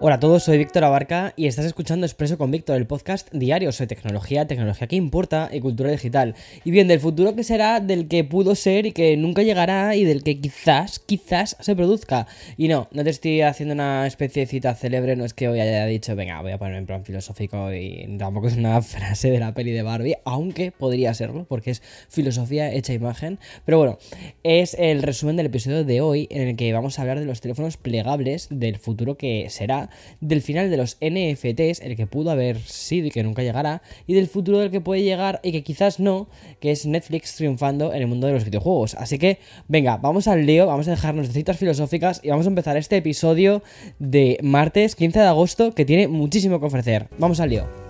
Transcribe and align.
Hola 0.00 0.14
a 0.14 0.20
todos, 0.20 0.44
soy 0.44 0.58
Víctor 0.58 0.84
Abarca 0.84 1.32
y 1.34 1.48
estás 1.48 1.64
escuchando 1.64 2.06
Expreso 2.06 2.38
con 2.38 2.52
Víctor, 2.52 2.76
el 2.76 2.86
podcast 2.86 3.28
diario 3.32 3.72
sobre 3.72 3.88
tecnología, 3.88 4.46
tecnología 4.46 4.86
que 4.86 4.94
importa 4.94 5.50
y 5.52 5.58
cultura 5.58 5.90
digital. 5.90 6.36
Y 6.62 6.70
bien, 6.70 6.86
del 6.86 7.00
futuro 7.00 7.34
que 7.34 7.42
será, 7.42 7.80
del 7.80 8.06
que 8.06 8.22
pudo 8.22 8.54
ser 8.54 8.86
y 8.86 8.92
que 8.92 9.16
nunca 9.16 9.42
llegará 9.42 9.96
y 9.96 10.04
del 10.04 10.22
que 10.22 10.38
quizás, 10.40 11.00
quizás 11.00 11.56
se 11.58 11.74
produzca. 11.74 12.28
Y 12.56 12.68
no, 12.68 12.86
no 12.92 13.02
te 13.02 13.10
estoy 13.10 13.40
haciendo 13.40 13.74
una 13.74 14.06
especie 14.06 14.42
de 14.42 14.46
cita 14.46 14.72
célebre, 14.76 15.16
no 15.16 15.24
es 15.24 15.34
que 15.34 15.48
hoy 15.48 15.58
haya 15.58 15.84
dicho, 15.86 16.14
venga, 16.14 16.40
voy 16.42 16.52
a 16.52 16.58
ponerme 16.58 16.78
en 16.78 16.86
plan 16.86 17.04
filosófico 17.04 17.72
y 17.72 18.06
tampoco 18.20 18.46
es 18.46 18.56
una 18.56 18.80
frase 18.82 19.32
de 19.32 19.40
la 19.40 19.52
peli 19.52 19.72
de 19.72 19.82
Barbie, 19.82 20.18
aunque 20.24 20.70
podría 20.70 21.12
serlo, 21.12 21.44
porque 21.48 21.72
es 21.72 21.82
filosofía 22.08 22.72
hecha 22.72 22.92
imagen. 22.92 23.40
Pero 23.64 23.78
bueno, 23.78 23.98
es 24.44 24.74
el 24.74 25.02
resumen 25.02 25.34
del 25.34 25.46
episodio 25.46 25.82
de 25.82 26.00
hoy 26.02 26.28
en 26.30 26.46
el 26.46 26.54
que 26.54 26.72
vamos 26.72 27.00
a 27.00 27.02
hablar 27.02 27.18
de 27.18 27.26
los 27.26 27.40
teléfonos 27.40 27.76
plegables 27.76 28.46
del 28.48 28.78
futuro 28.78 29.16
que 29.16 29.50
será 29.50 29.87
del 30.20 30.42
final 30.42 30.70
de 30.70 30.76
los 30.76 30.96
NFTs, 31.00 31.80
el 31.80 31.96
que 31.96 32.06
pudo 32.06 32.30
haber 32.30 32.58
sido 32.60 33.06
y 33.06 33.10
que 33.10 33.22
nunca 33.22 33.42
llegará, 33.42 33.82
y 34.06 34.14
del 34.14 34.28
futuro 34.28 34.58
del 34.58 34.70
que 34.70 34.80
puede 34.80 35.02
llegar 35.02 35.40
y 35.42 35.52
que 35.52 35.62
quizás 35.62 36.00
no, 36.00 36.28
que 36.60 36.70
es 36.70 36.86
Netflix 36.86 37.36
triunfando 37.36 37.92
en 37.92 38.02
el 38.02 38.06
mundo 38.06 38.26
de 38.26 38.32
los 38.34 38.44
videojuegos. 38.44 38.94
Así 38.94 39.18
que, 39.18 39.38
venga, 39.68 39.96
vamos 39.96 40.28
al 40.28 40.46
lío, 40.46 40.66
vamos 40.66 40.88
a 40.88 40.92
dejarnos 40.92 41.28
de 41.28 41.34
citas 41.34 41.58
filosóficas 41.58 42.20
y 42.22 42.30
vamos 42.30 42.46
a 42.46 42.48
empezar 42.48 42.76
este 42.76 42.96
episodio 42.96 43.62
de 43.98 44.38
martes 44.42 44.96
15 44.96 45.18
de 45.18 45.26
agosto 45.26 45.74
que 45.74 45.84
tiene 45.84 46.08
muchísimo 46.08 46.60
que 46.60 46.66
ofrecer. 46.66 47.08
Vamos 47.18 47.40
al 47.40 47.50
lío. 47.50 47.88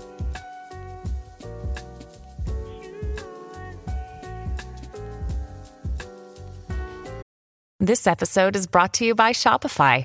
This 7.80 8.08
episode 8.08 8.56
is 8.56 8.66
brought 8.66 8.92
to 8.94 9.04
you 9.04 9.14
by 9.14 9.30
Shopify. 9.32 10.04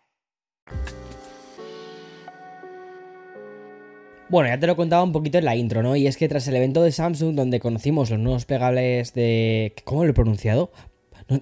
Bueno, 4.31 4.47
ya 4.47 4.57
te 4.57 4.65
lo 4.65 4.77
contaba 4.77 5.03
un 5.03 5.11
poquito 5.11 5.39
en 5.39 5.43
la 5.43 5.57
intro, 5.57 5.83
¿no? 5.83 5.97
Y 5.97 6.07
es 6.07 6.15
que 6.15 6.29
tras 6.29 6.47
el 6.47 6.55
evento 6.55 6.81
de 6.81 6.93
Samsung, 6.93 7.35
donde 7.35 7.59
conocimos 7.59 8.09
los 8.09 8.17
nuevos 8.17 8.45
plegables 8.45 9.13
de. 9.13 9.73
¿Cómo 9.83 10.05
lo 10.05 10.11
he 10.11 10.13
pronunciado? 10.13 10.71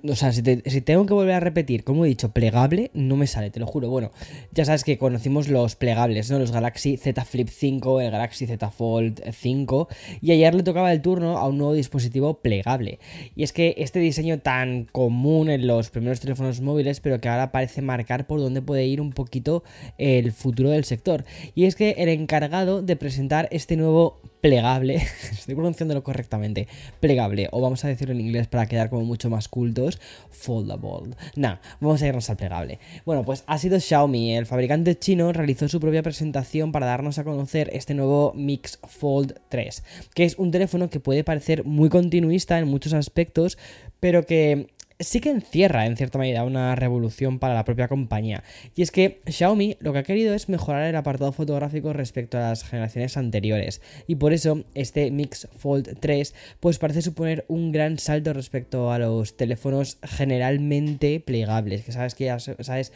O 0.07 0.15
sea, 0.15 0.31
si, 0.31 0.41
tengo 0.41 1.05
que 1.05 1.13
volver 1.13 1.35
a 1.35 1.39
repetir, 1.39 1.83
como 1.83 2.05
he 2.05 2.07
dicho, 2.07 2.31
plegable, 2.31 2.91
no 2.93 3.15
me 3.15 3.27
sale, 3.27 3.49
te 3.49 3.59
lo 3.59 3.65
juro. 3.65 3.89
Bueno, 3.89 4.11
ya 4.51 4.65
sabes 4.65 4.83
que 4.83 4.97
conocimos 4.97 5.47
los 5.47 5.75
plegables, 5.75 6.29
¿no? 6.29 6.39
Los 6.39 6.51
Galaxy 6.51 6.97
Z 6.97 7.25
Flip 7.25 7.49
5, 7.49 8.01
el 8.01 8.11
Galaxy 8.11 8.45
Z 8.45 8.69
Fold 8.69 9.21
5. 9.31 9.87
Y 10.21 10.31
ayer 10.31 10.53
le 10.53 10.63
tocaba 10.63 10.91
el 10.91 11.01
turno 11.01 11.37
a 11.37 11.47
un 11.47 11.57
nuevo 11.57 11.73
dispositivo 11.73 12.35
plegable. 12.35 12.99
Y 13.35 13.43
es 13.43 13.53
que 13.53 13.75
este 13.77 13.99
diseño 13.99 14.39
tan 14.39 14.85
común 14.85 15.49
en 15.49 15.65
los 15.65 15.89
primeros 15.89 16.19
teléfonos 16.19 16.61
móviles, 16.61 16.99
pero 16.99 17.19
que 17.19 17.29
ahora 17.29 17.51
parece 17.51 17.81
marcar 17.81 18.27
por 18.27 18.39
dónde 18.39 18.61
puede 18.61 18.85
ir 18.85 19.01
un 19.01 19.11
poquito 19.11 19.63
el 19.97 20.31
futuro 20.31 20.69
del 20.69 20.85
sector. 20.85 21.25
Y 21.55 21.65
es 21.65 21.75
que 21.75 21.91
el 21.97 22.09
encargado 22.09 22.81
de 22.81 22.95
presentar 22.95 23.47
este 23.51 23.75
nuevo 23.75 24.19
plegable, 24.41 24.95
estoy 25.31 25.55
pronunciándolo 25.55 26.03
correctamente, 26.03 26.67
plegable, 26.99 27.49
o 27.51 27.61
vamos 27.61 27.83
a 27.85 27.87
decirlo 27.87 28.13
en 28.13 28.21
inglés 28.21 28.47
para 28.47 28.67
quedar 28.67 28.89
como 28.89 29.03
mucho 29.03 29.29
más 29.29 29.47
cultos, 29.47 29.99
foldable. 30.29 31.15
Nah, 31.35 31.57
vamos 31.79 32.01
a 32.01 32.07
irnos 32.07 32.29
al 32.29 32.37
plegable. 32.37 32.79
Bueno, 33.05 33.23
pues 33.23 33.43
ha 33.47 33.57
sido 33.57 33.79
Xiaomi, 33.79 34.35
el 34.35 34.45
fabricante 34.45 34.97
chino 34.97 35.33
realizó 35.33 35.67
su 35.67 35.79
propia 35.79 36.03
presentación 36.03 36.71
para 36.71 36.85
darnos 36.85 37.19
a 37.19 37.23
conocer 37.23 37.69
este 37.73 37.93
nuevo 37.93 38.33
Mix 38.35 38.79
Fold 38.87 39.39
3, 39.49 39.83
que 40.13 40.25
es 40.25 40.37
un 40.37 40.51
teléfono 40.51 40.89
que 40.89 40.99
puede 40.99 41.23
parecer 41.23 41.65
muy 41.65 41.89
continuista 41.89 42.59
en 42.59 42.67
muchos 42.67 42.93
aspectos, 42.93 43.57
pero 43.99 44.25
que 44.25 44.67
sí 44.99 45.21
que 45.21 45.29
encierra 45.29 45.85
en 45.85 45.95
cierta 45.95 46.19
medida 46.19 46.43
una 46.43 46.75
revolución 46.75 47.39
para 47.39 47.53
la 47.53 47.63
propia 47.63 47.87
compañía. 47.87 48.43
Y 48.75 48.81
es 48.81 48.91
que 48.91 49.21
Xiaomi 49.25 49.77
lo 49.79 49.93
que 49.93 49.99
ha 49.99 50.03
querido 50.03 50.33
es 50.33 50.49
mejorar 50.49 50.83
el 50.83 50.95
apartado 50.95 51.31
fotográfico 51.31 51.93
respecto 51.93 52.37
a 52.37 52.41
las 52.41 52.63
generaciones 52.63 53.15
anteriores. 53.17 53.81
Y 54.07 54.15
por 54.15 54.33
eso 54.33 54.63
este 54.73 55.09
Mix 55.11 55.47
Fold 55.57 55.97
3 55.99 56.35
pues 56.59 56.79
parece 56.79 57.01
suponer 57.01 57.45
un 57.47 57.71
gran 57.71 57.97
salto 57.97 58.33
respecto 58.33 58.91
a 58.91 58.99
los 58.99 59.37
teléfonos 59.37 59.97
generalmente 60.03 61.19
plegables. 61.19 61.83
Que 61.83 61.91
sabes 61.91 62.15
que 62.15 62.25
ya 62.25 62.39
sabes 62.39 62.91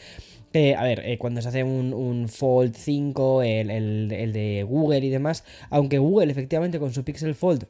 a 0.76 0.84
ver, 0.84 1.02
eh, 1.04 1.18
cuando 1.18 1.42
se 1.42 1.48
hace 1.48 1.64
un, 1.64 2.28
Fold 2.28 2.76
5, 2.76 3.42
el, 3.42 3.70
el, 3.70 4.32
de 4.32 4.64
Google 4.68 5.00
y 5.00 5.10
demás, 5.10 5.42
aunque 5.68 5.98
Google 5.98 6.30
efectivamente 6.30 6.78
con 6.78 6.92
su 6.92 7.02
Pixel 7.02 7.34
Fold 7.34 7.66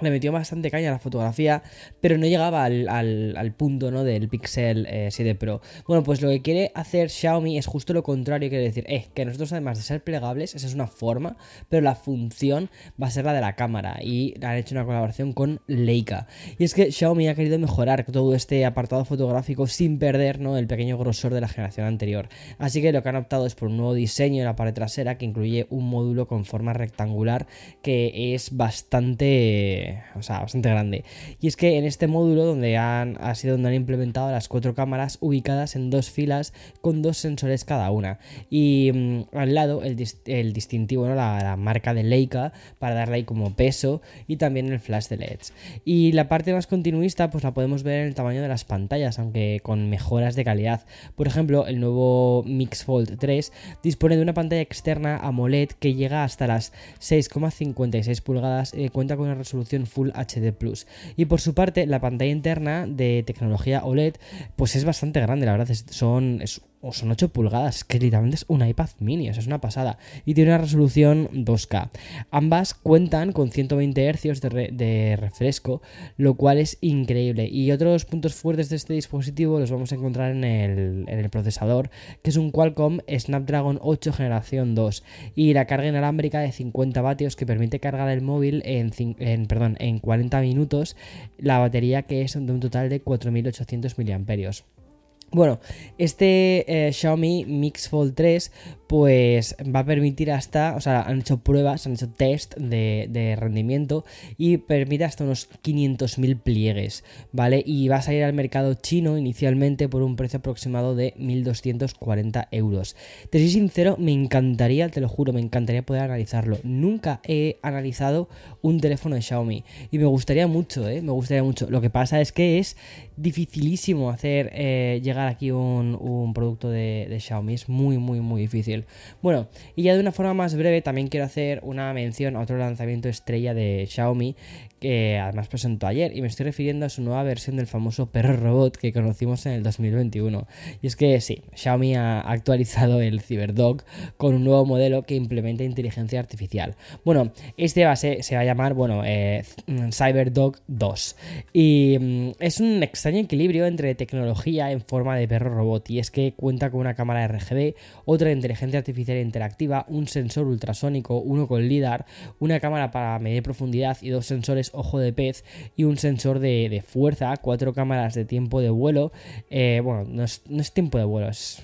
le 0.00 0.10
metió 0.10 0.32
bastante 0.32 0.70
caña 0.70 0.88
a 0.88 0.92
la 0.92 0.98
fotografía, 0.98 1.62
pero 2.00 2.18
no 2.18 2.26
llegaba 2.26 2.64
al, 2.64 3.54
punto 3.56 3.90
¿no? 3.90 4.04
del 4.04 4.28
Pixel 4.28 4.86
7 5.10 5.30
eh, 5.30 5.34
Pro. 5.34 5.60
Bueno, 5.86 6.02
pues 6.02 6.20
lo 6.20 6.28
que 6.28 6.42
quiere 6.42 6.72
hacer 6.74 7.10
Xiaomi 7.10 7.58
es 7.58 7.66
justo 7.66 7.92
lo 7.92 8.02
contrario, 8.02 8.48
quiere 8.48 8.64
decir, 8.64 8.84
eh, 8.88 9.06
que 9.14 9.24
nosotros 9.24 9.52
además 9.52 9.78
de 9.78 9.84
ser 9.84 10.02
plegables, 10.02 10.54
esa 10.54 10.66
es 10.66 10.74
una 10.74 10.86
forma, 10.86 11.36
pero 11.68 11.82
la 11.82 11.94
función 11.94 12.70
va 13.00 13.08
a 13.08 13.10
ser 13.10 13.24
la 13.24 13.32
de 13.32 13.40
la 13.40 13.54
cámara 13.54 13.98
y 14.02 14.34
han 14.44 14.56
hecho 14.56 14.74
una 14.74 14.84
colaboración 14.84 15.32
con 15.32 15.60
Leica. 15.66 16.26
Y 16.58 16.64
es 16.64 16.74
que 16.74 16.92
Xiaomi 16.92 17.28
ha 17.28 17.34
querido 17.34 17.58
mejorar 17.58 18.04
todo 18.04 18.34
este 18.34 18.64
apartado 18.64 19.04
fotográfico 19.04 19.66
sin 19.66 19.98
perder 19.98 20.40
¿no? 20.40 20.56
el 20.56 20.66
pequeño 20.66 20.98
grosor 20.98 21.34
de 21.34 21.40
la 21.40 21.48
generación 21.48 21.86
anterior. 21.86 22.28
Así 22.58 22.82
que 22.82 22.92
lo 22.92 23.02
que 23.02 23.08
han 23.08 23.16
optado 23.16 23.46
es 23.46 23.54
por 23.54 23.68
un 23.68 23.76
nuevo 23.76 23.94
diseño 23.94 24.40
en 24.40 24.46
la 24.46 24.56
pared 24.56 24.74
trasera 24.74 25.18
que 25.18 25.24
incluye 25.24 25.66
un 25.70 25.88
módulo 25.88 26.28
con 26.28 26.44
forma 26.44 26.72
rectangular 26.72 27.46
que 27.82 28.34
es 28.34 28.56
bastante 28.56 29.87
o 30.14 30.22
sea, 30.22 30.40
bastante 30.40 30.68
grande. 30.68 31.04
Y 31.40 31.48
es 31.48 31.56
que 31.56 31.78
en 31.78 31.84
este 31.84 32.06
módulo 32.06 32.44
donde 32.44 32.76
han, 32.76 33.16
ha 33.20 33.34
sido 33.34 33.54
donde 33.54 33.68
han 33.68 33.74
implementado 33.74 34.30
las 34.30 34.48
cuatro 34.48 34.74
cámaras 34.74 35.18
ubicadas 35.20 35.76
en 35.76 35.90
dos 35.90 36.10
filas 36.10 36.52
con 36.80 37.02
dos 37.02 37.18
sensores 37.18 37.64
cada 37.64 37.90
una. 37.90 38.18
Y 38.50 38.90
mm, 38.92 39.36
al 39.36 39.54
lado 39.54 39.82
el, 39.82 39.96
distintivo, 39.96 41.06
¿no? 41.06 41.14
La, 41.14 41.56
marca 41.56 41.94
de 41.94 42.02
Leica 42.02 42.52
para 42.78 42.94
darle 42.94 43.16
ahí 43.16 43.24
como 43.24 43.54
peso 43.54 44.00
y 44.26 44.36
también 44.36 44.72
el 44.72 44.80
flash 44.80 45.08
de 45.08 45.16
LEDs. 45.16 45.52
Y 45.84 46.12
la 46.12 46.28
parte 46.28 46.52
más 46.52 46.66
continuista 46.66 47.30
pues 47.30 47.44
la 47.44 47.54
podemos 47.54 47.82
ver 47.82 48.02
en 48.02 48.08
el 48.08 48.14
tamaño 48.14 48.42
de 48.42 48.48
las 48.48 48.64
pantallas, 48.64 49.18
aunque 49.18 49.60
con 49.62 49.90
mejoras 49.90 50.36
de 50.36 50.44
calidad. 50.44 50.86
Por 51.16 51.26
ejemplo, 51.26 51.66
el 51.66 51.80
nuevo 51.80 52.42
Mix 52.46 52.84
Fold 52.84 53.18
3 53.18 53.52
dispone 53.82 54.16
de 54.16 54.22
una 54.22 54.34
pantalla 54.34 54.62
externa 54.62 55.18
AMOLED 55.18 55.70
que 55.78 55.94
llega 55.94 56.24
hasta 56.24 56.46
las 56.46 56.72
6,56 57.00 58.22
pulgadas 58.22 58.74
y 58.74 58.88
cuenta 58.88 59.16
con 59.16 59.26
una 59.26 59.34
resolución 59.34 59.77
Full 59.86 60.10
HD 60.10 60.52
Plus. 60.52 60.86
Y 61.16 61.26
por 61.26 61.40
su 61.40 61.54
parte, 61.54 61.86
la 61.86 62.00
pantalla 62.00 62.30
interna 62.30 62.86
de 62.86 63.22
tecnología 63.26 63.84
OLED, 63.84 64.14
pues 64.56 64.76
es 64.76 64.84
bastante 64.84 65.20
grande, 65.20 65.46
la 65.46 65.52
verdad, 65.52 65.74
son, 65.90 66.42
o 66.80 66.92
son 66.92 67.10
8 67.10 67.30
pulgadas, 67.30 67.84
que 67.84 67.98
literalmente 67.98 68.36
es 68.36 68.44
un 68.48 68.66
iPad 68.66 68.90
mini, 69.00 69.28
o 69.28 69.32
sea, 69.34 69.40
es 69.40 69.46
una 69.46 69.60
pasada. 69.60 69.98
Y 70.24 70.34
tiene 70.34 70.50
una 70.50 70.58
resolución 70.58 71.28
2K. 71.32 71.90
Ambas 72.30 72.74
cuentan 72.74 73.32
con 73.32 73.50
120 73.50 74.12
Hz 74.12 74.40
de, 74.40 75.16
refresco, 75.18 75.82
lo 76.16 76.34
cual 76.34 76.58
es 76.58 76.78
increíble. 76.80 77.48
Y 77.48 77.72
otros 77.72 78.04
puntos 78.04 78.34
fuertes 78.34 78.68
de 78.68 78.76
este 78.76 78.94
dispositivo 78.94 79.58
los 79.58 79.70
vamos 79.70 79.92
a 79.92 79.96
encontrar 79.96 80.30
en 80.30 80.44
el, 80.44 81.30
procesador, 81.30 81.90
que 82.22 82.30
es 82.30 82.36
un 82.36 82.50
Qualcomm 82.50 83.00
Snapdragon 83.08 83.78
8 83.82 84.12
generación 84.12 84.74
2. 84.74 85.04
Y 85.34 85.52
la 85.54 85.66
carga 85.66 85.88
inalámbrica 85.88 86.40
de 86.40 86.52
50 86.52 87.02
vatios 87.02 87.36
que 87.36 87.46
permite 87.46 87.80
cargar 87.80 88.08
el 88.08 88.22
móvil 88.22 88.62
en, 88.64 89.46
perdón, 89.46 89.76
en 89.80 89.98
40 89.98 90.40
minutos. 90.40 90.96
La 91.38 91.58
batería 91.58 92.02
que 92.02 92.22
es 92.22 92.34
de 92.34 92.52
un 92.52 92.60
total 92.60 92.88
de 92.88 93.00
4800 93.00 93.98
mAh. 93.98 94.87
Bueno, 95.30 95.60
este 95.98 96.88
eh, 96.88 96.92
Xiaomi 96.92 97.44
Mix 97.44 97.88
Fold 97.88 98.14
3 98.14 98.50
pues 98.88 99.54
va 99.62 99.80
a 99.80 99.84
permitir 99.84 100.32
hasta, 100.32 100.74
o 100.74 100.80
sea, 100.80 101.02
han 101.02 101.20
hecho 101.20 101.38
pruebas, 101.38 101.86
han 101.86 101.92
hecho 101.92 102.08
test 102.08 102.56
de, 102.56 103.36
rendimiento 103.38 104.04
y 104.38 104.56
permite 104.56 105.04
hasta 105.04 105.24
unos 105.24 105.50
500.000 105.62 106.40
pliegues, 106.40 107.04
¿vale? 107.30 107.62
Y 107.64 107.88
va 107.88 107.96
a 107.96 108.02
salir 108.02 108.24
al 108.24 108.32
mercado 108.32 108.72
chino 108.74 109.18
inicialmente 109.18 109.90
por 109.90 110.02
un 110.02 110.16
precio 110.16 110.38
aproximado 110.38 110.94
de 110.96 111.14
1.240 111.18 112.48
euros. 112.50 112.96
Te 113.28 113.38
soy 113.38 113.50
sincero, 113.50 113.96
me 113.98 114.12
encantaría, 114.12 114.88
te 114.88 115.02
lo 115.02 115.08
juro, 115.10 115.34
me 115.34 115.40
encantaría 115.40 115.84
poder 115.84 116.04
analizarlo. 116.04 116.58
Nunca 116.62 117.20
he 117.24 117.58
analizado 117.60 118.30
un 118.62 118.80
teléfono 118.80 119.16
de 119.16 119.22
Xiaomi 119.22 119.64
y 119.90 119.98
me 119.98 120.06
gustaría 120.06 120.46
mucho, 120.46 120.88
¿eh? 120.88 121.02
Me 121.02 121.12
gustaría 121.12 121.44
mucho. 121.44 121.68
Lo 121.68 121.82
que 121.82 121.90
pasa 121.90 122.22
es 122.22 122.32
que 122.32 122.58
es 122.58 122.78
dificilísimo 123.18 124.08
hacer 124.08 124.50
eh, 124.54 125.00
llegar 125.02 125.17
aquí 125.26 125.50
un, 125.50 126.32
producto 126.34 126.70
de, 126.70 127.16
Xiaomi. 127.18 127.54
Es 127.54 127.68
muy, 127.68 127.98
muy, 127.98 128.20
muy 128.20 128.42
difícil. 128.42 128.84
Bueno, 129.22 129.48
y 129.74 129.82
ya 129.82 129.94
de 129.94 130.00
una 130.00 130.12
forma 130.12 130.34
más 130.34 130.54
breve 130.54 130.82
también 130.82 131.08
quiero 131.08 131.26
hacer 131.26 131.60
una 131.62 131.92
mención 131.92 132.36
a 132.36 132.40
otro 132.40 132.56
lanzamiento 132.58 133.08
estrella 133.08 133.54
de 133.54 133.86
Xiaomi 133.88 134.36
que 134.80 135.18
además 135.18 135.48
presentó 135.48 135.86
ayer 135.86 136.16
y 136.16 136.20
me 136.22 136.28
estoy 136.28 136.44
refiriendo 136.44 136.86
a 136.86 136.88
su 136.88 137.02
nueva 137.02 137.22
versión 137.24 137.56
del 137.56 137.66
famoso 137.66 138.06
perro 138.06 138.36
robot 138.36 138.76
que 138.76 138.92
conocimos 138.92 139.44
en 139.46 139.52
el 139.52 139.62
2021. 139.62 140.46
Y 140.82 140.86
es 140.86 140.96
que 140.96 141.20
sí, 141.20 141.42
Xiaomi 141.54 141.96
ha 141.96 142.20
actualizado 142.20 143.00
el 143.00 143.20
CyberDog 143.20 143.82
con 144.16 144.34
un 144.34 144.44
nuevo 144.44 144.64
modelo 144.64 145.02
que 145.02 145.16
implementa 145.16 145.64
inteligencia 145.64 146.20
artificial. 146.20 146.76
Bueno, 147.04 147.32
este 147.56 147.84
va 147.84 147.96
se 147.96 148.34
va 148.34 148.40
a 148.40 148.44
llamar, 148.44 148.74
bueno, 148.74 149.02
eh, 149.04 149.42
CyberDog 149.90 150.56
2 150.68 151.16
y 151.52 151.96
mm, 151.98 152.30
es 152.40 152.60
un 152.60 152.82
extraño 152.82 153.18
equilibrio 153.18 153.66
entre 153.66 153.94
tecnología 153.94 154.70
en 154.70 154.80
forma 154.80 155.07
de 155.16 155.28
perro 155.28 155.54
robot 155.54 155.90
y 155.90 155.98
es 155.98 156.10
que 156.10 156.34
cuenta 156.34 156.70
con 156.70 156.80
una 156.80 156.94
cámara 156.94 157.26
RGB, 157.28 157.74
otra 158.04 158.28
de 158.28 158.34
inteligencia 158.34 158.78
artificial 158.78 159.18
interactiva, 159.18 159.86
un 159.88 160.08
sensor 160.08 160.46
ultrasónico, 160.46 161.18
uno 161.18 161.46
con 161.46 161.62
LIDAR, 161.62 162.06
una 162.38 162.60
cámara 162.60 162.90
para 162.90 163.18
medir 163.18 163.42
profundidad 163.42 163.98
y 164.00 164.10
dos 164.10 164.26
sensores 164.26 164.70
ojo 164.72 164.98
de 164.98 165.12
pez 165.12 165.44
y 165.76 165.84
un 165.84 165.98
sensor 165.98 166.38
de, 166.38 166.82
fuerza, 166.86 167.36
cuatro 167.36 167.72
cámaras 167.72 168.14
de 168.14 168.24
tiempo 168.24 168.60
de 168.60 168.70
vuelo. 168.70 169.12
Eh, 169.50 169.80
bueno, 169.82 170.04
no 170.08 170.24
es, 170.24 170.72
tiempo 170.72 170.98
de 170.98 171.04
vuelo, 171.04 171.28
es, 171.28 171.62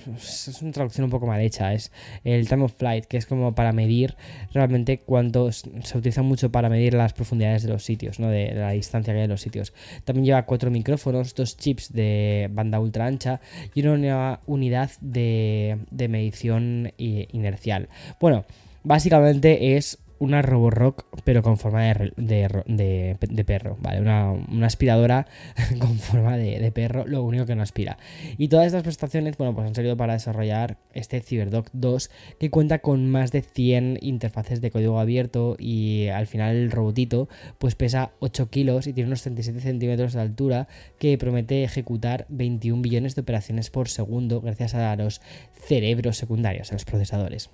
una 0.63 0.73
traducción 0.73 1.05
un 1.05 1.11
poco 1.11 1.27
mal 1.27 1.41
hecha. 1.41 1.73
Es 1.73 1.93
el 2.25 2.49
time 2.49 2.65
of 2.65 2.75
flight, 2.77 3.05
que 3.05 3.17
es 3.17 3.27
como 3.27 3.55
para 3.55 3.73
medir 3.73 4.17
realmente 4.53 4.99
cuánto 4.99 5.51
se 5.53 5.99
utiliza 5.99 6.23
mucho 6.23 6.51
para 6.51 6.69
medir 6.69 6.95
las 6.95 7.13
profundidades 7.13 7.63
de 7.63 7.69
los 7.71 7.85
sitios, 7.85 8.19
¿no? 8.21 8.29
de, 8.29 8.55
la 8.55 8.71
distancia 8.71 9.13
que 9.13 9.21
hay 9.21 9.25
en 9.25 9.31
los 9.31 9.41
sitios. 9.41 9.73
También 10.05 10.27
lleva 10.27 10.47
cuatro 10.47 10.71
micrófonos, 10.71 11.35
dos 11.35 11.57
chips 11.57 11.93
de 11.93 12.49
banda 12.53 12.81
ultra 12.81 13.07
ancha 13.07 13.34
y 13.75 13.87
una 13.87 14.41
unidad 14.47 14.91
de, 15.01 15.79
de 15.91 16.09
medición 16.09 16.93
inercial. 16.99 17.89
Bueno, 18.21 18.45
básicamente 18.83 19.77
es 19.77 19.99
una 20.25 20.43
Roborock, 20.43 21.05
pero 21.25 21.43
con 21.43 21.59
forma 21.59 21.83
de, 21.83 22.13
de, 22.17 23.45
perro, 23.45 23.77
¿vale? 23.81 24.01
Una, 24.01 24.67
aspiradora 24.67 25.27
con 25.79 25.99
forma 25.99 26.37
de, 26.37 26.73
perro, 26.73 27.07
lo 27.07 27.23
único 27.23 27.47
que 27.47 27.55
no 27.55 27.63
aspira. 27.63 27.99
Y 28.39 28.49
todas 28.49 28.67
estas 28.67 28.83
prestaciones, 28.83 29.37
bueno, 29.37 29.55
pues 29.55 29.67
han 29.67 29.75
servido 29.75 29.97
para 29.97 30.15
desarrollar 30.15 30.79
este 30.93 31.21
CyberDog 31.21 31.67
2, 31.73 32.11
que 32.41 32.51
cuenta 32.51 32.81
con 32.81 33.09
más 33.09 33.33
de 33.33 33.43
100 33.43 33.99
interfaces 34.01 34.61
de 34.61 34.71
código 34.71 34.99
abierto 34.99 35.57
y 35.59 36.09
al 36.09 36.27
final 36.27 36.57
el 36.57 36.71
robotito, 36.71 37.29
pues 37.59 37.75
pesa 37.75 38.13
8 38.21 38.51
kilos 38.51 38.87
y 38.87 38.93
tiene 38.93 39.09
unos 39.09 39.23
37 39.23 39.61
centímetros 39.61 40.15
de 40.15 40.21
altura, 40.21 40.69
que 40.99 41.19
promete 41.19 41.65
ejecutar 41.65 42.27
21 42.29 42.83
billones 42.83 43.15
de 43.15 43.23
operaciones 43.23 43.71
por 43.71 43.89
segundo 43.89 44.41
gracias 44.41 44.75
a 44.75 44.97
los 44.97 45.21
cerebros 45.53 46.17
secundarios, 46.17 46.71
a 46.71 46.75
los 46.75 46.85
procesadores. 46.85 47.51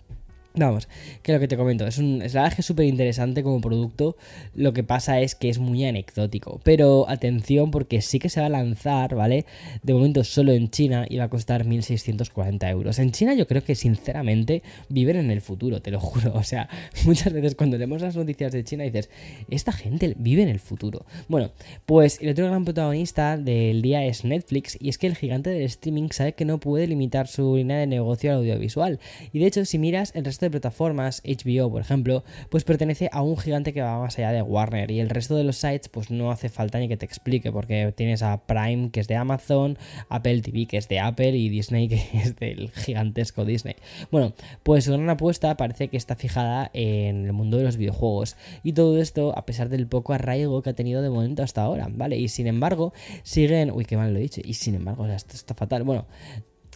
Vamos, 0.55 0.89
que 1.23 1.33
lo 1.33 1.39
que 1.39 1.47
te 1.47 1.57
comento, 1.57 1.87
es 1.87 1.99
un 1.99 2.23
es 2.23 2.35
súper 2.67 2.85
interesante 2.87 3.45
como 3.45 3.61
producto, 3.61 4.17
lo 4.57 4.73
que 4.73 4.83
pasa 4.83 5.21
es 5.21 5.37
que 5.37 5.49
es 5.49 5.61
muy 5.61 5.85
anecdótico, 5.85 6.61
pero 6.65 7.09
atención 7.09 7.71
porque 7.71 8.03
sí 8.03 8.19
que 8.19 8.29
se 8.29 8.41
va 8.41 8.47
a 8.47 8.49
lanzar, 8.51 9.15
¿vale? 9.15 9.47
De 9.85 9.95
momento 9.95 10.25
solo 10.25 10.51
en 10.51 10.69
China 10.69 11.07
y 11.09 11.19
va 11.19 11.25
a 11.25 11.31
costar 11.31 11.65
1.640 11.65 12.69
euros. 12.69 12.99
En 12.99 13.13
China 13.13 13.35
yo 13.35 13.47
creo 13.47 13.63
que 13.63 13.77
sinceramente 13.77 14.65
viven 14.89 15.17
en 15.17 15.31
el 15.31 15.41
futuro, 15.41 15.81
te 15.81 15.93
lo 15.93 16.01
juro, 16.01 16.33
o 16.35 16.43
sea, 16.43 16.69
muchas 17.05 17.33
veces 17.33 17.55
cuando 17.55 17.79
leemos 17.79 18.03
las 18.03 18.17
noticias 18.17 18.51
de 18.51 18.65
China 18.65 18.83
dices, 18.83 19.09
esta 19.51 19.71
gente 19.71 20.17
vive 20.19 20.43
en 20.43 20.49
el 20.49 20.59
futuro. 20.59 21.07
Bueno, 21.29 21.53
pues 21.87 22.19
el 22.21 22.29
otro 22.31 22.47
gran 22.47 22.65
protagonista 22.65 23.37
del 23.37 23.83
día 23.83 24.05
es 24.05 24.25
Netflix 24.25 24.77
y 24.81 24.89
es 24.89 24.99
que 24.99 25.07
el 25.07 25.17
gigante 25.17 25.51
del 25.51 25.63
streaming 25.63 26.09
sabe 26.11 26.33
que 26.33 26.45
no 26.45 26.59
puede 26.59 26.89
limitar 26.89 27.29
su 27.29 27.57
línea 27.57 27.79
de 27.79 27.87
negocio 27.87 28.33
al 28.33 28.39
audiovisual 28.39 28.99
y 29.33 29.39
de 29.39 29.47
hecho 29.47 29.65
si 29.65 29.79
miras 29.79 30.11
el 30.17 30.25
resto 30.25 30.40
de 30.47 30.51
plataformas, 30.51 31.23
HBO 31.25 31.71
por 31.71 31.81
ejemplo, 31.81 32.25
pues 32.49 32.65
pertenece 32.65 33.09
a 33.13 33.23
un 33.23 33.37
gigante 33.37 33.73
que 33.73 33.83
va 33.83 33.99
más 33.99 34.19
allá 34.19 34.33
de 34.33 34.43
Warner 34.43 34.91
y 34.91 35.01
el 35.01 35.11
resto 35.11 35.37
de 35.37 35.45
los 35.45 35.57
sites 35.57 35.89
pues 35.89 36.11
no 36.11 36.31
hace 36.31 36.49
falta 36.49 36.79
ni 36.79 36.89
que 36.89 36.97
te 36.97 37.07
explique 37.07 37.53
porque 37.53 37.93
tienes 37.97 38.23
a 38.23 38.47
Prime 38.47 38.91
que 38.91 39.01
es 39.01 39.09
de 39.09 39.17
Amazon, 39.17 39.79
Apple 40.09 40.41
TV 40.43 40.67
que 40.67 40.77
es 40.77 40.89
de 40.89 41.01
Apple 41.01 41.37
y 41.37 41.49
Disney 41.49 41.89
que 41.89 42.03
es 42.15 42.37
del 42.37 42.71
gigantesco 42.71 43.45
Disney. 43.45 43.77
Bueno, 44.11 44.35
pues 44.63 44.85
su 44.85 44.93
gran 44.93 45.09
apuesta 45.11 45.57
parece 45.57 45.89
que 45.89 45.97
está 45.97 46.17
fijada 46.17 46.71
en 46.73 47.27
el 47.27 47.33
mundo 47.33 47.57
de 47.57 47.65
los 47.65 47.77
videojuegos 47.77 48.37
y 48.63 48.73
todo 48.73 48.99
esto 48.99 49.37
a 49.37 49.47
pesar 49.47 49.69
del 49.69 49.87
poco 49.87 50.13
arraigo 50.13 50.63
que 50.63 50.71
ha 50.71 50.75
tenido 50.75 51.03
de 51.03 51.11
momento 51.11 51.43
hasta 51.43 51.63
ahora, 51.63 51.89
¿vale? 51.91 52.17
Y 52.17 52.29
sin 52.29 52.47
embargo 52.47 52.93
siguen, 53.23 53.71
uy, 53.71 53.85
qué 53.85 53.97
mal 53.97 54.13
lo 54.13 54.19
he 54.19 54.23
dicho, 54.23 54.41
y 54.45 54.55
sin 54.55 54.75
embargo, 54.75 55.07
esto 55.07 55.37
está 55.37 55.55
fatal, 55.55 55.83
bueno, 55.83 56.07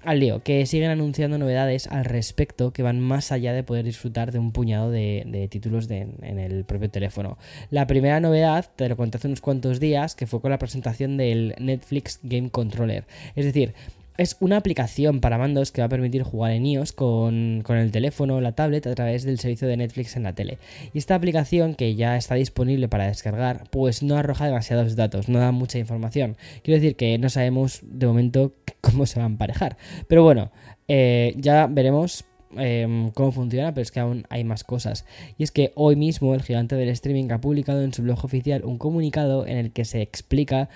al 0.04 0.20
lío, 0.20 0.42
que 0.42 0.66
siguen 0.66 0.90
anunciando 0.90 1.38
novedades 1.38 1.86
al 1.86 2.04
respecto 2.04 2.72
que 2.72 2.82
van 2.82 3.00
más 3.00 3.32
allá 3.32 3.52
de 3.52 3.62
poder 3.62 3.84
disfrutar 3.84 4.32
de 4.32 4.38
un 4.38 4.52
puñado 4.52 4.90
de, 4.90 5.48
títulos 5.50 5.90
en 5.90 6.38
el 6.38 6.64
propio 6.64 6.90
teléfono. 6.90 7.38
La 7.70 7.86
primera 7.86 8.20
novedad, 8.20 8.70
te 8.76 8.88
lo 8.88 8.96
conté 8.96 9.18
hace 9.18 9.28
unos 9.28 9.40
cuantos 9.40 9.80
días, 9.80 10.14
que 10.14 10.26
fue 10.26 10.40
con 10.40 10.50
la 10.50 10.58
presentación 10.58 11.16
del 11.16 11.54
Netflix 11.58 12.20
Game 12.22 12.50
Controller. 12.50 13.04
Es 13.36 13.44
decir, 13.44 13.74
es 14.16 14.36
una 14.40 14.56
aplicación 14.56 15.20
para 15.20 15.38
mandos 15.38 15.72
que 15.72 15.80
va 15.80 15.86
a 15.86 15.88
permitir 15.88 16.22
jugar 16.22 16.52
en 16.52 16.66
iOS 16.66 16.92
con, 16.92 17.64
el 17.66 17.90
teléfono 17.90 18.36
o 18.36 18.40
la 18.40 18.52
tablet 18.52 18.86
a 18.86 18.94
través 18.94 19.24
del 19.24 19.38
servicio 19.38 19.66
de 19.66 19.76
Netflix 19.76 20.16
en 20.16 20.22
la 20.22 20.34
tele. 20.34 20.58
Y 20.92 20.98
esta 20.98 21.14
aplicación, 21.14 21.74
que 21.74 21.94
ya 21.96 22.16
está 22.16 22.36
disponible 22.36 22.88
para 22.88 23.06
descargar, 23.06 23.64
pues 23.70 24.02
no 24.02 24.16
arroja 24.16 24.46
demasiados 24.46 24.94
datos, 24.94 25.28
no 25.28 25.40
da 25.40 25.50
mucha 25.50 25.78
información. 25.78 26.36
Quiero 26.62 26.80
decir 26.80 26.96
que 26.96 27.18
no 27.18 27.28
sabemos 27.28 27.80
de 27.82 28.06
momento 28.06 28.54
cómo 28.80 29.06
se 29.06 29.18
va 29.18 29.26
a 29.26 29.28
emparejar. 29.28 29.76
Pero 30.08 30.22
bueno, 30.22 30.52
eh, 30.86 31.34
ya 31.36 31.66
veremos 31.66 32.24
em, 32.56 33.10
cómo 33.10 33.32
funciona, 33.32 33.74
pero 33.74 33.82
es 33.82 33.90
que 33.90 33.98
aún 33.98 34.26
hay 34.30 34.44
más 34.44 34.62
cosas. 34.62 35.06
Y 35.38 35.42
es 35.42 35.50
que 35.50 35.72
hoy 35.74 35.96
mismo 35.96 36.34
el 36.34 36.42
gigante 36.42 36.76
del 36.76 36.88
streaming 36.90 37.32
ha 37.32 37.40
publicado 37.40 37.82
en 37.82 37.92
su 37.92 38.02
blog 38.02 38.24
oficial 38.24 38.64
un 38.64 38.78
comunicado 38.78 39.44
en 39.44 39.56
el 39.56 39.72
que 39.72 39.84
se 39.84 40.02
explica 40.02 40.68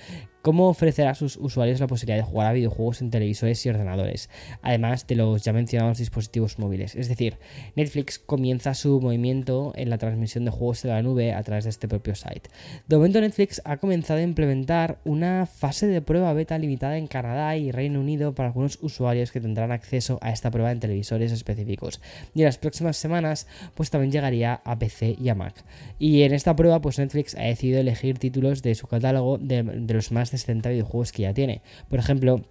cómo 0.48 0.70
ofrecer 0.70 1.06
a 1.08 1.14
sus 1.14 1.36
usuarios 1.36 1.78
la 1.78 1.88
posibilidad 1.88 2.16
de 2.16 2.22
jugar 2.22 2.46
a 2.46 2.52
videojuegos 2.54 3.02
en 3.02 3.10
televisores 3.10 3.66
y 3.66 3.68
ordenadores, 3.68 4.30
además 4.62 5.06
de 5.06 5.14
los 5.14 5.42
ya 5.44 5.52
mencionados 5.52 5.98
dispositivos 5.98 6.58
móviles. 6.58 6.94
Es 6.94 7.10
decir, 7.10 7.36
Netflix 7.76 8.18
comienza 8.18 8.72
su 8.72 8.98
movimiento 8.98 9.74
en 9.76 9.90
la 9.90 9.98
transmisión 9.98 10.46
de 10.46 10.50
juegos 10.50 10.80
de 10.80 10.88
la 10.88 11.02
nube 11.02 11.34
a 11.34 11.42
través 11.42 11.64
de 11.64 11.70
este 11.70 11.86
propio 11.86 12.14
site. 12.14 12.48
De 12.86 12.96
momento 12.96 13.20
Netflix 13.20 13.60
ha 13.66 13.76
comenzado 13.76 14.20
a 14.20 14.22
implementar 14.22 15.00
una 15.04 15.44
fase 15.44 15.86
de 15.86 16.00
prueba 16.00 16.32
beta 16.32 16.56
limitada 16.56 16.96
en 16.96 17.08
Canadá 17.08 17.54
y 17.58 17.70
Reino 17.70 18.00
Unido 18.00 18.34
para 18.34 18.48
algunos 18.48 18.78
usuarios 18.80 19.32
que 19.32 19.42
tendrán 19.42 19.70
acceso 19.70 20.18
a 20.22 20.30
esta 20.30 20.50
prueba 20.50 20.72
en 20.72 20.80
televisores 20.80 21.30
específicos. 21.30 22.00
Y 22.34 22.40
en 22.40 22.46
las 22.46 22.56
próximas 22.56 22.96
semanas 22.96 23.46
pues 23.74 23.90
también 23.90 24.12
llegaría 24.12 24.62
a 24.64 24.78
PC 24.78 25.14
y 25.20 25.28
a 25.28 25.34
Mac. 25.34 25.62
Y 25.98 26.22
en 26.22 26.32
esta 26.32 26.56
prueba 26.56 26.80
pues 26.80 26.98
Netflix 26.98 27.34
ha 27.34 27.42
decidido 27.42 27.80
elegir 27.80 28.18
títulos 28.18 28.62
de 28.62 28.74
su 28.74 28.86
catálogo 28.86 29.36
de, 29.36 29.62
de 29.62 29.92
los 29.92 30.10
más 30.10 30.32
70 30.38 30.70
videojuegos 30.70 31.12
que 31.12 31.22
ya 31.22 31.34
tiene. 31.34 31.62
Por 31.88 31.98
ejemplo, 31.98 32.42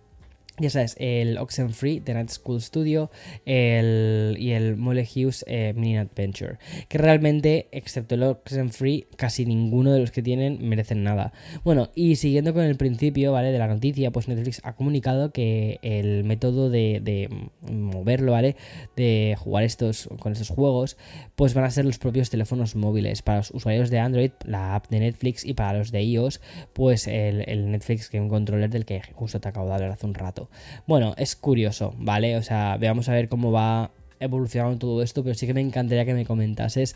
ya 0.59 0.69
sabes, 0.71 0.95
el 0.99 1.37
Oxenfree 1.37 1.99
de 1.99 2.13
Night 2.15 2.29
School 2.29 2.61
Studio 2.61 3.11
el, 3.45 4.35
y 4.39 4.51
el 4.51 4.75
Mole 4.75 5.03
Hughes 5.03 5.45
eh, 5.47 5.73
Mini 5.75 5.97
Adventure. 5.97 6.57
Que 6.87 6.97
realmente, 6.97 7.67
excepto 7.71 8.15
el 8.15 8.23
Oxenfree, 8.23 9.07
casi 9.15 9.45
ninguno 9.45 9.91
de 9.91 9.99
los 9.99 10.11
que 10.11 10.23
tienen 10.23 10.67
merecen 10.67 11.03
nada. 11.03 11.31
Bueno, 11.63 11.89
y 11.93 12.15
siguiendo 12.15 12.53
con 12.53 12.63
el 12.63 12.75
principio, 12.75 13.31
¿vale? 13.31 13.51
De 13.51 13.59
la 13.59 13.67
noticia, 13.67 14.11
pues 14.11 14.27
Netflix 14.27 14.61
ha 14.63 14.73
comunicado 14.73 15.31
que 15.31 15.79
el 15.83 16.23
método 16.23 16.69
de, 16.71 17.01
de 17.03 17.29
moverlo, 17.71 18.31
¿vale? 18.31 18.55
De 18.95 19.35
jugar 19.37 19.63
estos 19.63 20.09
con 20.19 20.31
estos 20.31 20.49
juegos, 20.49 20.97
pues 21.35 21.53
van 21.53 21.65
a 21.65 21.71
ser 21.71 21.85
los 21.85 21.99
propios 21.99 22.29
teléfonos 22.31 22.75
móviles. 22.75 23.21
Para 23.21 23.39
los 23.39 23.51
usuarios 23.51 23.91
de 23.91 23.99
Android, 23.99 24.31
la 24.43 24.75
app 24.75 24.87
de 24.89 24.99
Netflix 24.99 25.45
y 25.45 25.53
para 25.53 25.77
los 25.77 25.91
de 25.91 26.01
iOS, 26.01 26.41
pues 26.73 27.07
el, 27.07 27.47
el 27.47 27.69
Netflix 27.71 28.09
Game 28.09 28.27
Controller 28.27 28.69
del 28.69 28.85
que 28.85 29.01
justo 29.13 29.39
te 29.39 29.49
acabo 29.49 29.67
de 29.67 29.75
hablar 29.75 29.91
hace 29.91 30.05
un 30.05 30.15
rato. 30.15 30.46
Bueno, 30.85 31.13
es 31.17 31.35
curioso, 31.35 31.93
¿vale? 31.97 32.37
O 32.37 32.43
sea, 32.43 32.77
veamos 32.77 33.09
a 33.09 33.13
ver 33.13 33.29
cómo 33.29 33.51
va 33.51 33.91
evolucionando 34.19 34.77
todo 34.77 35.01
esto, 35.03 35.23
pero 35.23 35.35
sí 35.35 35.47
que 35.47 35.53
me 35.53 35.61
encantaría 35.61 36.05
que 36.05 36.13
me 36.13 36.25
comentases 36.25 36.95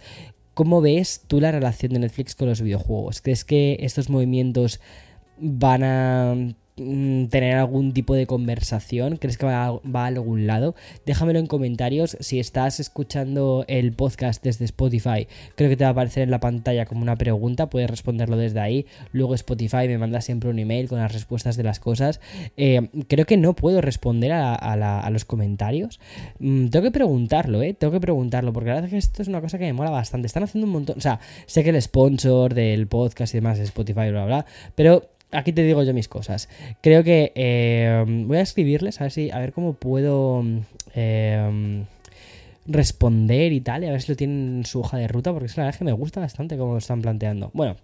cómo 0.54 0.82
ves 0.82 1.24
tú 1.28 1.40
la 1.40 1.52
relación 1.52 1.94
de 1.94 2.00
Netflix 2.00 2.36
con 2.36 2.50
los 2.50 2.62
videojuegos. 2.62 3.22
¿Crees 3.22 3.46
que 3.46 3.78
estos 3.82 4.10
movimientos 4.10 4.80
van 5.38 5.84
a 5.84 6.36
tener 7.30 7.58
algún 7.58 7.94
tipo 7.94 8.16
de 8.16 8.28
conversación? 8.28 9.18
¿Crees 9.18 9.38
que 9.38 9.46
va 9.46 9.66
a, 9.66 10.06
algún 10.06 10.48
lado? 10.48 10.76
Déjamelo 11.06 11.40
en 11.40 11.48
comentarios. 11.48 12.18
Si 12.20 12.40
estás 12.40 12.80
escuchando 12.80 13.66
el 13.68 13.94
podcast 13.94 14.44
desde 14.44 14.66
Spotify, 14.66 15.28
creo 15.56 15.70
que 15.70 15.78
te 15.78 15.84
va 15.84 15.90
a 15.90 15.92
aparecer 15.92 16.24
en 16.24 16.32
la 16.32 16.40
pantalla 16.40 16.86
como 16.86 17.02
una 17.02 17.16
pregunta. 17.18 17.70
Puedes 17.70 17.90
responderlo 17.90 18.38
desde 18.38 18.60
ahí. 18.60 18.86
Luego 19.12 19.36
Spotify 19.36 19.88
me 19.88 19.98
manda 19.98 20.22
siempre 20.22 20.50
un 20.50 20.60
email 20.60 20.88
con 20.88 21.00
las 21.00 21.14
respuestas 21.14 21.58
de 21.58 21.64
las 21.64 21.80
cosas. 21.80 22.20
Eh, 22.58 22.90
creo 23.08 23.26
que 23.26 23.38
no 23.38 23.54
puedo 23.56 23.82
responder 23.82 24.32
a, 24.32 25.10
los 25.12 25.26
comentarios. 25.26 26.00
Mm, 26.40 26.68
tengo 26.68 26.84
que 26.84 26.92
preguntarlo, 26.92 27.62
¿eh? 27.62 27.74
Tengo 27.74 27.92
que 27.94 28.00
preguntarlo 28.00 28.54
porque 28.54 28.70
la 28.70 28.76
verdad 28.76 28.88
es 28.88 28.92
que 28.92 28.98
esto 28.98 29.22
es 29.22 29.28
una 29.28 29.42
cosa 29.42 29.58
que 29.58 29.66
me 29.66 29.74
mola 29.74 29.90
bastante. 29.90 30.28
Están 30.28 30.44
haciendo 30.44 30.68
un 30.68 30.74
montón. 30.74 30.98
O 30.98 31.02
sea, 31.02 31.20
sé 31.46 31.64
que 31.64 31.70
el 31.70 31.82
sponsor 31.82 32.54
del 32.54 32.88
podcast 32.88 33.34
y 33.34 33.38
demás 33.38 33.60
es 33.60 33.66
Spotify, 33.66 34.10
bla, 34.12 34.26
bla, 34.26 34.26
bla. 34.26 34.46
Pero 34.76 35.10
aquí 35.32 35.54
te 35.54 35.64
digo 35.64 35.84
yo 35.84 35.94
mis 35.94 36.08
cosas. 36.08 36.50
Creo 36.82 37.04
que 37.04 37.32
eh, 37.36 38.04
voy 38.26 38.38
a 38.38 38.42
escribirles 38.42 39.02
a 39.02 39.06
ver 39.06 39.12
si, 39.12 39.32
a 39.32 39.40
ver 39.40 39.54
cómo 39.54 39.74
puedo 39.74 40.44
eh, 40.96 41.84
responder 42.66 43.52
y 43.52 43.62
tal, 43.62 43.84
y 43.84 43.88
a 43.88 43.92
ver 43.92 44.02
si 44.02 44.12
lo 44.12 44.16
tienen 44.16 44.58
en 44.58 44.66
su 44.66 44.82
hoja 44.82 44.98
de 44.98 45.08
ruta, 45.08 45.32
porque 45.32 45.48
es 45.48 45.58
la 45.58 45.66
verdad 45.66 45.80
que 45.80 45.86
me 45.86 45.94
gusta 45.94 46.20
bastante 46.20 46.58
cómo 46.58 46.74
lo 46.74 46.78
están 46.78 47.02
planteando. 47.02 47.52
Bueno. 47.54 47.76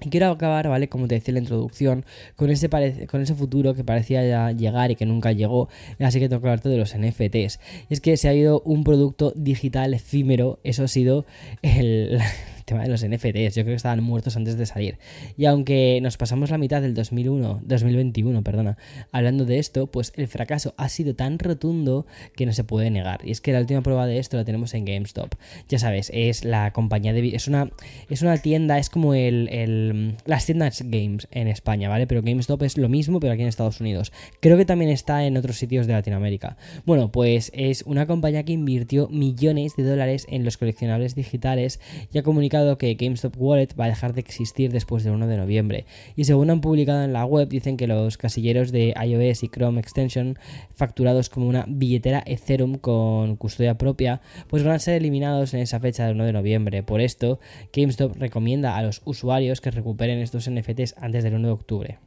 Y 0.00 0.10
quiero 0.10 0.28
acabar, 0.28 0.68
¿vale? 0.68 0.88
Como 0.88 1.08
te 1.08 1.16
decía 1.16 1.32
en 1.32 1.34
la 1.34 1.40
introducción, 1.40 2.04
con 2.36 2.50
ese, 2.50 2.68
con 3.08 3.20
ese 3.20 3.34
futuro 3.34 3.74
que 3.74 3.82
parecía 3.82 4.24
ya 4.24 4.52
llegar 4.52 4.92
y 4.92 4.94
que 4.94 5.06
nunca 5.06 5.32
llegó. 5.32 5.68
Así 5.98 6.20
que 6.20 6.28
tengo 6.28 6.40
que 6.40 6.46
hablarte 6.46 6.68
de 6.68 6.76
los 6.76 6.96
NFTs. 6.96 7.58
Y 7.88 7.94
es 7.94 8.00
que 8.00 8.16
se 8.16 8.28
ha 8.28 8.34
ido 8.34 8.60
un 8.60 8.84
producto 8.84 9.32
digital 9.34 9.94
efímero, 9.94 10.60
eso 10.62 10.84
ha 10.84 10.88
sido 10.88 11.26
el, 11.62 12.20
tema 12.68 12.82
de 12.82 12.88
los 12.88 13.04
NFTs. 13.04 13.56
Yo 13.56 13.62
creo 13.62 13.72
que 13.72 13.74
estaban 13.74 14.02
muertos 14.02 14.36
antes 14.36 14.56
de 14.56 14.66
salir. 14.66 14.98
Y 15.36 15.46
aunque 15.46 15.98
nos 16.02 16.16
pasamos 16.16 16.50
la 16.50 16.58
mitad 16.58 16.80
del 16.80 16.94
2001, 16.94 17.62
2021, 17.64 18.42
perdona, 18.42 18.76
hablando 19.10 19.44
de 19.44 19.58
esto, 19.58 19.88
pues 19.88 20.12
el 20.16 20.28
fracaso 20.28 20.74
ha 20.76 20.88
sido 20.88 21.14
tan 21.14 21.38
rotundo 21.38 22.06
que 22.36 22.46
no 22.46 22.52
se 22.52 22.64
puede 22.64 22.90
negar. 22.90 23.20
Y 23.24 23.30
es 23.30 23.40
que 23.40 23.52
la 23.52 23.60
última 23.60 23.82
prueba 23.82 24.06
de 24.06 24.18
esto 24.18 24.36
la 24.36 24.44
tenemos 24.44 24.74
en 24.74 24.84
GameStop. 24.84 25.34
Ya 25.68 25.78
sabes, 25.78 26.10
es 26.14 26.44
la 26.44 26.72
compañía 26.72 27.12
de... 27.12 27.34
Es 27.34 27.48
una, 27.48 27.70
es 28.08 28.22
una 28.22 28.36
tienda, 28.36 28.78
es 28.78 28.90
como 28.90 29.14
el, 29.14 29.48
el, 29.48 30.14
las 30.26 30.46
tiendas 30.46 30.82
games 30.84 31.26
en 31.30 31.48
España, 31.48 31.88
¿vale? 31.88 32.06
Pero 32.06 32.22
GameStop 32.22 32.62
es 32.62 32.78
lo 32.78 32.88
mismo, 32.88 33.18
pero 33.20 33.32
aquí 33.32 33.42
en 33.42 33.48
Estados 33.48 33.80
Unidos. 33.80 34.12
Creo 34.40 34.56
que 34.56 34.64
también 34.64 34.90
está 34.90 35.24
en 35.24 35.36
otros 35.36 35.56
sitios 35.56 35.86
de 35.86 35.94
Latinoamérica. 35.94 36.56
Bueno, 36.84 37.10
pues 37.10 37.50
es 37.54 37.82
una 37.82 38.06
compañía 38.06 38.44
que 38.44 38.52
invirtió 38.52 39.08
millones 39.08 39.74
de 39.76 39.84
dólares 39.84 40.26
en 40.28 40.44
los 40.44 40.56
coleccionables 40.56 41.14
digitales 41.14 41.80
y 42.12 42.18
ha 42.18 42.22
comunicado 42.22 42.57
que 42.78 42.94
GameStop 42.94 43.34
Wallet 43.38 43.68
va 43.78 43.84
a 43.84 43.88
dejar 43.88 44.12
de 44.12 44.20
existir 44.20 44.72
después 44.72 45.04
del 45.04 45.14
1 45.14 45.26
de 45.26 45.36
noviembre. 45.36 45.86
Y 46.16 46.24
según 46.24 46.50
han 46.50 46.60
publicado 46.60 47.02
en 47.02 47.12
la 47.12 47.24
web, 47.24 47.48
dicen 47.48 47.76
que 47.76 47.86
los 47.86 48.16
casilleros 48.16 48.72
de 48.72 48.94
iOS 49.00 49.42
y 49.42 49.48
Chrome 49.48 49.80
Extension, 49.80 50.38
facturados 50.70 51.28
como 51.28 51.48
una 51.48 51.64
billetera 51.68 52.22
Ethereum 52.26 52.76
con 52.76 53.36
custodia 53.36 53.78
propia, 53.78 54.20
pues 54.48 54.64
van 54.64 54.74
a 54.74 54.78
ser 54.78 54.94
eliminados 54.94 55.54
en 55.54 55.60
esa 55.60 55.80
fecha 55.80 56.06
del 56.06 56.14
1 56.16 56.24
de 56.24 56.32
noviembre. 56.32 56.82
Por 56.82 57.00
esto, 57.00 57.40
GameStop 57.72 58.16
recomienda 58.16 58.76
a 58.76 58.82
los 58.82 59.02
usuarios 59.04 59.60
que 59.60 59.70
recuperen 59.70 60.18
estos 60.18 60.50
NFTs 60.50 60.96
antes 60.98 61.24
del 61.24 61.34
1 61.34 61.48
de 61.48 61.52
octubre. 61.52 61.98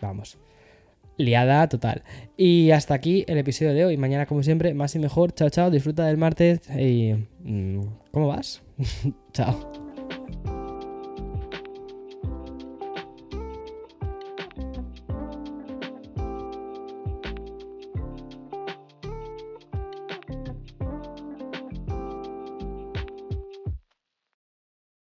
Vamos 0.00 0.38
liada 1.16 1.68
total. 1.68 2.02
Y 2.36 2.70
hasta 2.70 2.94
aquí 2.94 3.24
el 3.28 3.38
episodio 3.38 3.74
de 3.74 3.84
hoy. 3.84 3.96
Mañana, 3.96 4.26
como 4.26 4.42
siempre, 4.42 4.74
más 4.74 4.94
y 4.94 4.98
mejor. 4.98 5.32
Chao, 5.32 5.50
chao. 5.50 5.70
Disfruta 5.70 6.06
del 6.06 6.16
martes. 6.16 6.60
Mm, 6.68 7.80
¿Cómo 8.12 8.28
vas? 8.28 8.62
chao. 9.32 9.85